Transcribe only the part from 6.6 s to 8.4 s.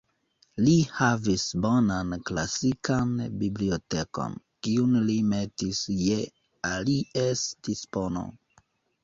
alies dispono.